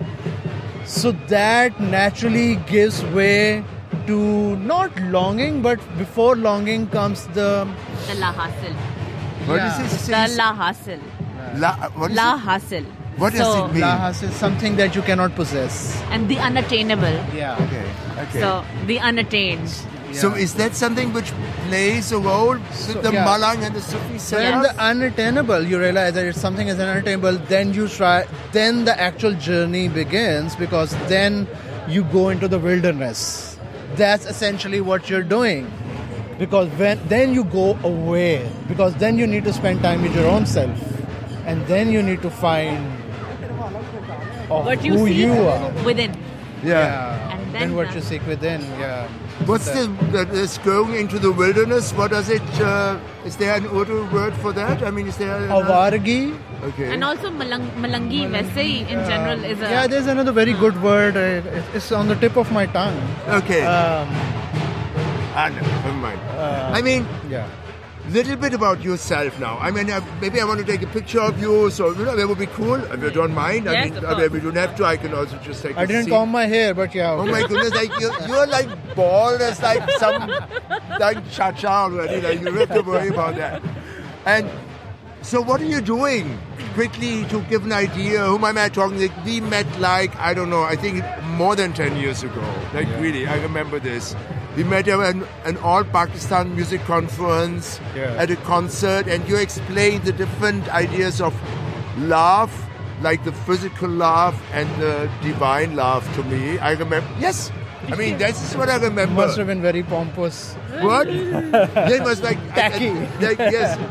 so 0.84 1.12
that 1.34 1.80
naturally 1.80 2.56
gives 2.74 3.04
way 3.18 3.64
to 4.06 4.56
not 4.56 4.98
longing 5.16 5.62
but 5.62 5.78
before 5.98 6.36
longing 6.36 6.86
comes 6.88 7.26
the 7.28 7.68
The 8.06 8.14
la 8.14 8.32
hasil. 8.32 8.74
what 9.46 9.56
yeah. 9.56 9.82
is 9.82 10.06
The 10.06 10.36
la 10.36 10.54
hasil. 10.54 11.00
La, 11.56 11.74
what 11.90 12.10
is 12.10 12.16
La 12.16 12.38
hasil. 12.38 12.84
What 13.20 13.34
does 13.34 13.46
so, 13.46 13.66
it 13.66 13.72
mean? 13.74 13.82
lahas 13.82 14.22
is 14.22 14.34
something 14.34 14.76
that 14.76 14.94
you 14.96 15.02
cannot 15.02 15.34
possess 15.34 15.78
And 16.10 16.28
the 16.28 16.38
unattainable. 16.38 17.16
yeah 17.38 17.56
Okay, 17.64 17.86
okay. 18.24 18.40
So 18.40 18.64
the 18.86 18.98
unattained. 18.98 19.68
So 20.20 20.34
is 20.34 20.54
that 20.54 20.74
something 20.74 21.12
which 21.12 21.28
plays 21.68 22.10
a 22.10 22.18
role 22.18 22.54
with 22.54 22.74
So, 22.74 22.94
the 23.00 23.12
yeah. 23.12 23.26
Malang 23.26 23.62
and 23.66 23.74
the 23.74 23.80
Sufi 23.80 24.16
when 24.36 24.62
the 24.62 24.72
unattainable 24.86 25.62
you 25.72 25.78
realize 25.78 26.14
that 26.14 26.24
it's 26.30 26.40
something 26.40 26.66
is 26.72 26.80
unattainable 26.80 27.38
then 27.52 27.72
you 27.74 27.86
try 27.88 28.24
then 28.52 28.84
the 28.86 28.96
actual 29.08 29.34
journey 29.34 29.84
begins 29.88 30.56
because 30.56 30.96
then 31.12 31.46
you 31.88 32.02
go 32.16 32.28
into 32.30 32.48
the 32.48 32.58
wilderness 32.58 33.58
that's 34.00 34.26
essentially 34.26 34.80
what 34.80 35.08
you're 35.10 35.28
doing 35.36 35.70
because 36.40 36.68
when 36.82 36.98
then 37.12 37.32
you 37.34 37.44
go 37.44 37.68
away 37.84 38.50
because 38.72 38.94
then 39.04 39.18
you 39.18 39.26
need 39.26 39.44
to 39.44 39.52
spend 39.52 39.80
time 39.82 40.02
with 40.02 40.14
your 40.16 40.26
own 40.26 40.44
self 40.46 40.82
and 41.46 41.64
then 41.66 41.92
you 41.92 42.02
need 42.02 42.20
to 42.22 42.30
find 42.30 42.99
of 44.50 44.66
what 44.66 44.84
you 44.84 44.94
who 44.94 45.06
see 45.06 45.22
you 45.22 45.32
are 45.32 45.84
within. 45.84 46.16
Yeah. 46.62 47.32
And 47.32 47.54
then 47.54 47.62
and 47.62 47.76
what 47.76 47.94
you 47.94 48.00
seek 48.00 48.26
within. 48.26 48.60
Yeah. 48.78 49.08
What's 49.46 49.70
the 49.70 49.86
this 50.30 50.58
going 50.58 50.94
into 50.94 51.18
the 51.18 51.32
wilderness? 51.32 51.92
What 51.92 52.10
does 52.10 52.28
it? 52.28 52.42
Uh, 52.60 52.98
is 53.24 53.36
there 53.36 53.54
an 53.56 53.66
Urdu 53.66 54.04
word 54.12 54.34
for 54.34 54.52
that? 54.52 54.82
I 54.82 54.90
mean, 54.90 55.08
is 55.08 55.16
there 55.16 55.38
avargi? 55.48 56.38
Okay. 56.62 56.92
And 56.92 57.02
also 57.02 57.30
malang, 57.30 57.70
malangi, 57.84 58.20
malangi 58.28 58.86
in 58.88 58.98
uh, 58.98 59.08
general 59.08 59.44
is 59.44 59.60
a 59.60 59.70
yeah. 59.70 59.86
There's 59.86 60.06
another 60.06 60.32
very 60.32 60.52
good 60.52 60.82
word. 60.82 61.16
It's 61.74 61.90
on 61.92 62.08
the 62.08 62.16
tip 62.16 62.36
of 62.36 62.52
my 62.52 62.66
tongue. 62.66 63.00
Okay. 63.40 63.64
Um, 63.64 64.08
And. 65.40 65.54
Never 65.54 65.92
mind. 65.92 66.20
Uh, 66.36 66.70
I 66.74 66.82
mean, 66.82 67.06
yeah 67.30 67.48
little 68.10 68.36
bit 68.36 68.54
about 68.54 68.82
yourself 68.82 69.38
now. 69.40 69.58
I 69.58 69.70
mean, 69.70 69.90
uh, 69.90 70.00
maybe 70.20 70.40
I 70.40 70.44
want 70.44 70.60
to 70.60 70.66
take 70.66 70.82
a 70.82 70.86
picture 70.86 71.20
of 71.20 71.40
you, 71.40 71.70
so 71.70 71.90
you 71.92 72.04
know 72.04 72.16
that 72.16 72.26
would 72.28 72.38
be 72.38 72.46
cool. 72.46 72.74
If 72.74 73.02
you 73.02 73.10
don't 73.10 73.34
mind, 73.34 73.68
I 73.68 73.72
Yes, 73.72 73.84
mean, 73.90 73.98
of 73.98 74.04
uh, 74.04 74.14
course. 74.16 74.30
we 74.30 74.40
don't 74.40 74.56
have 74.56 74.74
to. 74.76 74.84
I 74.84 74.96
can 74.96 75.14
also 75.14 75.36
just 75.38 75.62
take. 75.62 75.76
I 75.76 75.84
a 75.84 75.86
didn't 75.86 76.04
seat. 76.04 76.10
comb 76.10 76.30
my 76.30 76.46
hair, 76.46 76.74
but 76.74 76.94
yeah. 76.94 77.12
Oh 77.12 77.26
my 77.26 77.46
goodness! 77.46 77.74
Like 77.74 77.90
you're, 78.00 78.14
you're 78.28 78.46
like 78.46 78.68
bald 78.96 79.40
as 79.40 79.62
like 79.62 79.88
some 79.98 80.28
like 80.98 81.30
cha 81.30 81.52
cha 81.52 81.84
already. 81.84 82.20
Like 82.20 82.40
you 82.40 82.46
don't 82.46 82.56
have 82.68 82.74
to 82.74 82.82
worry 82.82 83.08
about 83.08 83.36
that. 83.36 83.62
And 84.26 84.50
so, 85.22 85.40
what 85.40 85.60
are 85.60 85.66
you 85.76 85.80
doing? 85.80 86.38
Quickly 86.74 87.24
to 87.26 87.40
give 87.50 87.64
an 87.64 87.72
idea. 87.72 88.24
Whom 88.24 88.44
am 88.44 88.56
I 88.56 88.68
talking? 88.68 89.00
Like 89.00 89.24
we 89.24 89.40
met 89.40 89.66
like 89.80 90.14
I 90.16 90.34
don't 90.34 90.50
know. 90.50 90.62
I 90.62 90.76
think 90.76 91.04
more 91.36 91.56
than 91.56 91.72
ten 91.72 91.96
years 91.96 92.22
ago. 92.22 92.44
Like 92.74 92.86
really, 92.98 93.26
I 93.26 93.36
remember 93.42 93.78
this. 93.80 94.14
We 94.56 94.64
met 94.64 94.88
at 94.88 94.98
an, 95.14 95.26
an 95.44 95.56
all 95.58 95.84
Pakistan 95.84 96.54
music 96.56 96.82
conference 96.84 97.80
Yeah. 97.94 98.14
at 98.18 98.30
a 98.30 98.36
concert, 98.36 99.06
and 99.06 99.26
you 99.28 99.36
explained 99.36 100.04
the 100.04 100.12
different 100.12 100.68
ideas 100.74 101.20
of 101.20 101.34
love, 101.98 102.50
like 103.00 103.22
the 103.24 103.32
physical 103.32 103.88
love 103.88 104.34
and 104.52 104.68
the 104.82 105.08
divine 105.22 105.76
love 105.76 106.02
to 106.16 106.22
me. 106.24 106.58
I 106.58 106.72
remember. 106.72 107.08
Yes, 107.20 107.50
I 107.88 107.94
mean 107.96 108.18
this 108.18 108.42
is 108.42 108.56
what 108.56 108.68
I 108.68 108.76
remember. 108.76 109.14
Must 109.26 109.38
have 109.38 109.46
been 109.46 109.62
very 109.62 109.82
pompous. 109.82 110.54
What? 110.80 111.06
yeah, 111.12 111.88
it 111.90 112.02
was 112.02 112.20
like 112.22 112.38
Tacky. 112.54 112.90
like, 113.20 113.38
yes. 113.38 113.78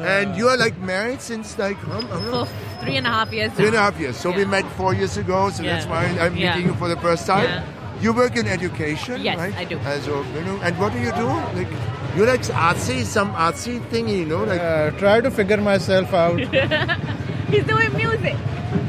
And 0.00 0.34
you 0.34 0.48
are 0.48 0.56
like 0.56 0.78
married 0.78 1.20
since 1.20 1.58
like 1.58 1.76
how, 1.76 2.00
how 2.00 2.30
long? 2.30 2.48
Three 2.80 2.96
and 2.96 3.06
a 3.06 3.10
half 3.10 3.32
years. 3.34 3.52
Three 3.52 3.66
and 3.66 3.76
a 3.76 3.80
half 3.80 4.00
years. 4.00 4.16
So 4.16 4.30
we 4.30 4.46
met 4.46 4.64
four 4.72 4.94
years 4.94 5.18
ago. 5.18 5.50
So 5.50 5.62
that's 5.62 5.84
why 5.84 6.06
I'm 6.06 6.36
Yeah. 6.36 6.54
meeting 6.56 6.70
you 6.72 6.74
for 6.76 6.88
the 6.88 6.96
first 6.96 7.26
time. 7.26 7.62
Yeah. 8.00 8.04
You 8.04 8.12
work 8.14 8.36
in 8.36 8.46
education, 8.46 9.22
Yes, 9.22 9.38
right? 9.38 9.54
I 9.54 9.64
do. 9.64 9.78
Also, 9.78 10.24
you 10.34 10.40
know, 10.42 10.60
and 10.62 10.78
what 10.78 10.92
do 10.92 10.98
you 10.98 11.12
do? 11.12 11.26
Like, 11.26 11.68
you 12.16 12.24
like 12.26 12.40
artsy, 12.42 13.04
some 13.04 13.32
artsy 13.34 13.84
thing, 13.86 14.08
you 14.08 14.24
know, 14.26 14.44
like. 14.44 14.60
Uh, 14.60 14.90
try 14.92 15.20
to 15.20 15.30
figure 15.30 15.58
myself 15.58 16.12
out. 16.12 16.38
He's 17.48 17.64
doing 17.64 17.92
music. 17.94 18.36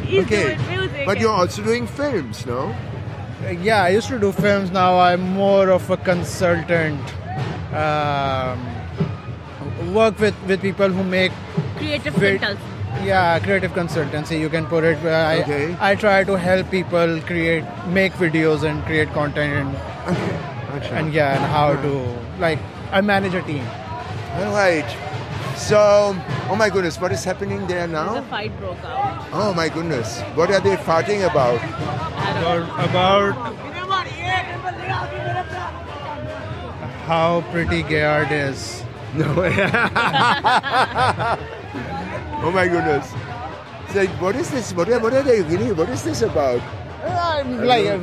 He's 0.06 0.24
okay, 0.26 0.56
doing 0.56 0.68
music. 0.68 1.06
but 1.06 1.20
you're 1.20 1.32
also 1.32 1.64
doing 1.64 1.88
films, 1.88 2.46
no? 2.46 2.76
yeah, 3.62 3.84
I 3.84 3.90
used 3.90 4.08
to 4.10 4.20
do 4.20 4.32
films. 4.32 4.72
Now 4.72 5.00
I'm 5.00 5.22
more 5.22 5.70
of 5.70 5.90
a 5.90 5.98
consultant. 5.98 7.02
Um, 7.74 8.60
work 9.94 10.20
with, 10.20 10.36
with 10.48 10.62
people 10.62 10.90
who 10.90 11.04
make 11.04 11.32
creative 11.78 12.18
Wait. 12.22 12.42
Filters. 13.02 13.08
yeah 13.08 13.40
creative 13.40 13.72
consultancy. 13.74 14.40
You 14.40 14.50
can 14.50 14.66
put 14.66 14.84
it. 14.84 14.98
I 15.06 15.42
Okay. 15.42 15.76
I 15.80 15.96
try 15.96 16.24
to 16.24 16.38
help 16.38 16.70
people 16.72 17.20
create 17.22 17.64
make 17.88 18.14
videos 18.14 18.64
and 18.64 18.84
create 18.86 19.10
content 19.14 19.76
and, 20.08 20.18
Okay. 20.76 20.96
And 21.00 21.14
yeah 21.14 21.36
and 21.36 21.46
how 21.54 21.76
to 21.86 21.94
like 22.40 22.60
I 22.92 23.02
manage 23.02 23.34
a 23.34 23.42
team. 23.42 23.66
All 24.38 24.54
right. 24.54 24.86
So, 25.58 25.80
oh 26.50 26.56
my 26.56 26.70
goodness, 26.70 27.00
what 27.00 27.12
is 27.12 27.24
happening 27.24 27.68
there 27.68 27.86
now 27.88 28.06
The 28.14 28.22
now? 28.22 28.28
fight 28.30 28.58
broke 28.60 28.84
out. 28.84 29.28
Oh 29.34 29.54
my 29.54 29.68
goodness, 29.70 30.22
what 30.34 30.50
are 30.50 30.60
they 30.62 30.76
fighting 30.78 31.24
about? 31.24 31.60
I. 31.62 32.86
About 32.86 33.36
how 37.06 37.42
pretty 37.52 37.84
Gayard 37.84 38.32
is. 38.32 38.84
No. 39.14 39.28
oh 42.44 42.52
my 42.52 42.68
goodness. 42.68 43.12
It's 43.86 43.96
like, 43.96 44.10
what 44.22 44.36
is 44.36 44.50
this? 44.52 44.74
What 44.74 44.90
are, 44.90 45.00
what 45.00 45.14
are 45.14 45.24
they 45.24 45.42
really? 45.42 45.72
What 45.74 45.90
is 45.90 46.04
this 46.04 46.22
about? 46.22 46.62
I'm 47.04 47.66
like 47.66 47.88
uh, 47.88 47.98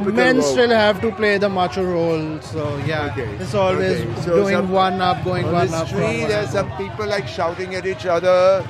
men 0.00 0.36
role. 0.38 0.42
still 0.42 0.70
have 0.70 1.00
to 1.02 1.12
play 1.12 1.38
the 1.38 1.48
macho 1.48 1.84
role, 1.84 2.40
so 2.42 2.76
yeah, 2.84 3.10
Okay. 3.12 3.28
it's 3.38 3.54
always 3.54 4.00
Okay. 4.00 4.20
So 4.22 4.34
doing 4.42 4.56
some- 4.56 4.70
one 4.72 5.00
up, 5.00 5.22
going 5.24 5.44
On 5.46 5.52
one 5.52 5.68
the 5.68 5.76
up. 5.76 5.86
street, 5.86 6.02
one 6.22 6.28
there's 6.28 6.54
up. 6.54 6.66
some 6.68 6.76
people 6.78 7.06
like 7.06 7.28
shouting 7.28 7.74
at 7.76 7.86
each 7.86 8.04
other. 8.06 8.64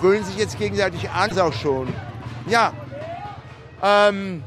Brüllen 0.00 0.24
sich 0.24 0.36
jetzt 0.38 0.58
gegenseitig 0.58 1.08
an, 1.10 1.30
ist 1.30 1.38
auch 1.38 1.52
schon. 1.52 1.92
Ja. 2.48 2.72
Um, 3.82 4.42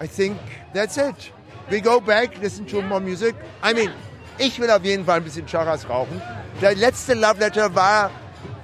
I 0.00 0.06
think 0.06 0.36
that's 0.74 0.96
it. 0.98 1.32
We 1.70 1.80
go 1.80 2.00
back, 2.00 2.38
listen 2.42 2.66
to 2.66 2.82
more 2.82 3.00
music. 3.00 3.34
I 3.62 3.72
mean, 3.72 3.90
ich 4.38 4.58
will 4.60 4.70
auf 4.70 4.84
jeden 4.84 5.04
Fall 5.04 5.16
ein 5.18 5.24
bisschen 5.24 5.46
Charas 5.46 5.88
rauchen. 5.88 6.20
Der 6.60 6.74
letzte 6.74 7.14
Love 7.14 7.40
Letter 7.40 7.74
war 7.74 8.10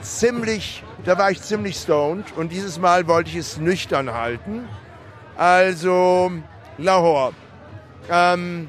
ziemlich, 0.00 0.82
da 1.04 1.18
war 1.18 1.30
ich 1.30 1.42
ziemlich 1.42 1.76
stoned 1.76 2.36
und 2.36 2.52
dieses 2.52 2.78
Mal 2.78 3.06
wollte 3.06 3.30
ich 3.30 3.36
es 3.36 3.58
nüchtern 3.58 4.12
halten. 4.12 4.68
Also, 5.36 6.32
Lahore. 6.78 7.32
Ähm, 8.08 8.68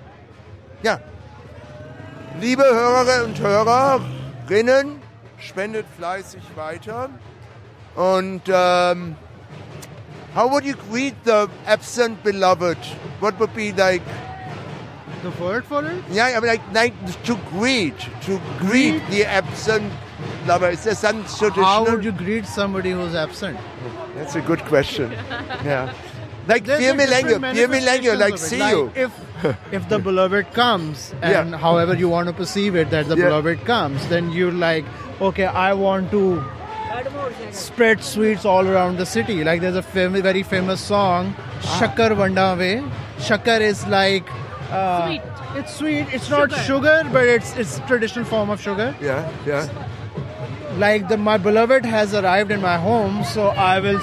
ja, 0.84 1.00
Liebe 2.40 2.64
Hörer 2.64 3.24
und 3.24 3.40
Hörerinnen, 3.40 5.02
spendet 5.40 5.88
fleißig 5.98 6.44
weiter. 6.56 7.10
Und 7.96 8.44
ähm, 8.48 9.16
how 10.36 10.52
would 10.52 10.64
you 10.64 10.76
greet 10.92 11.16
the 11.26 11.48
absent 11.66 12.22
beloved? 12.24 12.78
What 13.22 13.40
would 13.40 13.56
be 13.56 13.72
like, 13.76 14.04
The 15.24 15.32
word 15.42 15.66
for 15.66 15.84
it? 15.84 16.04
yeah, 16.12 16.28
I 16.28 16.40
mean, 16.40 16.46
like, 16.46 16.62
like 16.74 16.94
to 17.24 17.36
greet, 17.58 17.98
to 18.28 18.40
greet 18.60 19.02
the 19.10 19.26
absent 19.26 19.92
lover? 20.48 20.70
Is 20.70 20.84
there 20.84 20.96
some 20.96 21.24
traditional? 21.26 21.66
How 21.66 21.86
would 21.86 22.04
you 22.04 22.12
greet 22.12 22.46
somebody 22.46 22.92
who's 22.92 23.16
absent? 23.16 23.58
That's 24.16 24.36
a 24.36 24.42
good 24.42 24.60
question. 24.66 25.12
yeah. 25.64 25.94
Like, 26.48 26.64
There's 26.64 26.80
vier 26.80 26.92
a 26.92 26.96
mir 26.96 27.08
different 27.08 27.44
länger, 27.44 27.54
vier 27.56 27.68
mir 27.68 27.82
länger, 27.82 28.18
like, 28.18 28.38
see 28.38 28.60
Like, 28.60 28.74
you. 28.74 28.92
If 28.96 29.12
if 29.80 29.88
the 29.90 30.00
beloved 30.10 30.54
comes, 30.54 31.14
Yeah. 31.22 31.42
and 31.42 31.56
however 31.64 31.94
you 32.04 32.08
want 32.10 32.28
to 32.32 32.34
perceive 32.34 32.76
it, 32.84 32.90
that 32.92 33.10
the 33.10 33.18
Yeah. 33.18 33.26
beloved 33.26 33.66
comes, 33.66 34.08
then 34.14 34.30
you're 34.32 34.54
like, 34.54 34.86
okay, 35.32 35.46
I 35.46 35.74
want 35.74 36.10
to 36.12 36.22
spread 37.52 38.04
sweets 38.04 38.46
all 38.46 38.68
around 38.68 38.98
the 38.98 39.06
city. 39.06 39.44
Like 39.44 39.62
there's 39.62 39.76
a 39.76 39.82
fam- 39.82 40.14
very 40.30 40.44
famous 40.44 40.80
song, 40.82 41.36
Ah. 41.38 41.80
Shakar 41.82 42.16
Vandave. 42.22 42.90
Shakar 43.20 43.60
is 43.62 43.86
like 43.88 44.24
uh, 44.72 45.06
Sweet. 45.08 45.22
It's 45.60 45.76
sweet. 45.76 46.08
It's 46.14 46.30
not 46.30 46.52
Sugar. 46.52 46.64
sugar, 46.64 47.10
but 47.12 47.24
it's 47.36 47.56
it's 47.58 47.80
traditional 47.88 48.26
form 48.26 48.50
of 48.50 48.62
sugar. 48.62 48.94
Yeah, 49.02 49.30
yeah. 49.46 49.68
Like 50.78 51.08
the 51.08 51.18
my 51.18 51.38
beloved 51.38 51.86
has 51.86 52.14
arrived 52.14 52.52
in 52.52 52.62
my 52.62 52.78
home, 52.78 53.24
so 53.24 53.48
I 53.48 53.80
will 53.80 54.00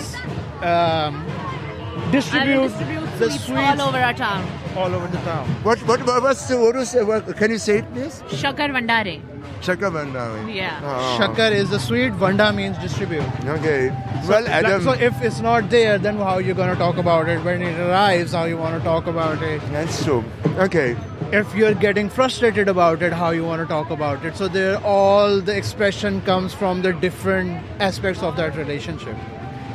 um, 0.62 1.24
I 1.26 2.08
distribute, 2.10 2.60
will 2.60 2.68
distribute 2.68 3.06
the 3.18 3.30
sweets, 3.30 3.44
sweets 3.44 3.80
all 3.80 3.88
over 3.88 3.98
our 3.98 4.12
town. 4.12 4.48
all 4.76 4.92
over 4.94 5.06
the 5.06 5.18
town. 5.18 5.48
What, 5.62 5.78
what, 5.86 6.04
what, 6.04 6.22
what's 6.22 6.48
the, 6.48 6.58
what 6.58 6.76
is 6.76 6.94
it? 6.94 7.06
What, 7.06 7.36
can 7.36 7.50
you 7.52 7.58
say 7.58 7.78
it, 7.78 7.92
please? 7.92 8.22
Shakar 8.28 8.70
Vandare. 8.70 9.22
Chakravandami. 9.60 10.54
Yeah. 10.54 10.80
Oh. 10.82 11.18
Shakar 11.18 11.52
is 11.52 11.70
the 11.70 11.78
sweet, 11.78 12.12
Vanda 12.12 12.52
means 12.52 12.76
distribute. 12.78 13.24
Okay. 13.46 13.88
Well, 14.28 14.46
Adam. 14.46 14.82
so 14.82 14.92
if 14.92 15.22
it's 15.22 15.40
not 15.40 15.70
there, 15.70 15.96
then 15.96 16.16
how 16.16 16.34
are 16.34 16.40
you 16.40 16.54
gonna 16.54 16.76
talk 16.76 16.98
about 16.98 17.28
it? 17.28 17.42
When 17.44 17.62
it 17.62 17.78
arrives, 17.78 18.32
how 18.32 18.44
you 18.44 18.58
want 18.58 18.76
to 18.76 18.84
talk 18.84 19.06
about 19.06 19.42
it? 19.42 19.62
That's 19.70 20.04
true. 20.04 20.24
Okay. 20.58 20.96
If 21.34 21.52
you're 21.52 21.74
getting 21.74 22.08
frustrated 22.08 22.68
about 22.68 23.02
it, 23.02 23.12
how 23.12 23.30
you 23.30 23.42
want 23.44 23.60
to 23.60 23.66
talk 23.66 23.90
about 23.90 24.24
it? 24.24 24.36
So 24.36 24.46
there, 24.46 24.76
all 24.84 25.40
the 25.40 25.56
expression 25.56 26.20
comes 26.20 26.54
from 26.54 26.82
the 26.82 26.92
different 26.92 27.60
aspects 27.80 28.22
of 28.22 28.36
that 28.36 28.56
relationship. 28.56 29.16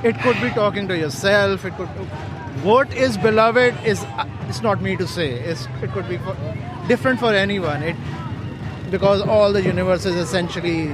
It 0.02 0.18
could 0.22 0.40
be 0.40 0.52
talking 0.52 0.88
to 0.88 0.98
yourself. 0.98 1.66
It 1.66 1.76
could. 1.76 1.90
What 2.64 2.94
is 2.94 3.18
beloved 3.18 3.76
is 3.84 4.06
it's 4.48 4.62
not 4.62 4.82
me 4.82 4.96
to 4.96 5.06
say. 5.06 5.32
It's, 5.32 5.68
it 5.84 5.92
could 5.92 6.08
be 6.08 6.18
for, 6.20 6.34
different 6.88 7.20
for 7.20 7.34
anyone. 7.34 7.84
It 7.84 7.98
because 8.90 9.22
all 9.22 9.52
the 9.52 9.62
universe 9.62 10.06
is 10.06 10.16
essentially 10.16 10.88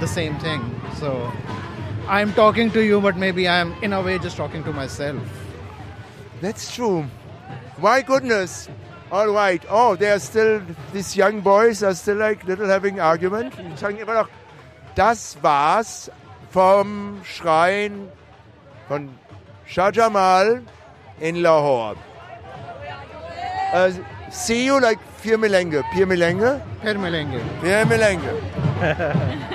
the 0.00 0.06
same 0.06 0.38
thing. 0.38 0.80
So 0.96 1.30
I'm 2.08 2.32
talking 2.32 2.70
to 2.70 2.82
you, 2.82 3.02
but 3.02 3.18
maybe 3.18 3.46
I'm 3.46 3.74
in 3.82 3.92
a 3.92 4.00
way 4.00 4.18
just 4.18 4.38
talking 4.38 4.64
to 4.64 4.72
myself. 4.72 5.20
That's 6.40 6.74
true. 6.74 7.04
My 7.78 8.00
goodness. 8.00 8.66
all 9.10 9.28
right, 9.28 9.62
oh, 9.68 9.96
they 9.96 10.10
are 10.10 10.18
still, 10.18 10.62
these 10.92 11.16
young 11.16 11.40
boys 11.40 11.82
are 11.82 11.94
still 11.94 12.16
like 12.16 12.44
little 12.44 12.66
having 12.66 13.00
argument. 13.00 13.58
Und 13.58 13.78
sagen 13.78 13.98
immer 13.98 14.14
noch, 14.14 14.28
das 14.94 15.36
war's 15.42 16.10
vom 16.50 17.20
Schrein 17.24 18.08
von 18.88 19.10
Shah 19.66 19.90
Jamal 19.90 20.62
in 21.20 21.42
Lahore. 21.42 21.96
Uh, 23.72 23.92
see 24.30 24.66
you 24.66 24.80
like 24.80 24.98
Pierre 25.22 25.38
Melengue. 25.38 25.84
Pierre 25.92 26.06
Melengue? 26.06 26.60
Pierre 26.80 26.98
Melengue. 26.98 27.40
Pierre 27.60 27.86
Melengue. 27.86 28.34